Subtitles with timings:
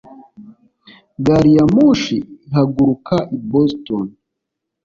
[1.25, 2.17] Gari ya moshi
[2.47, 4.03] ihaguruka i Boston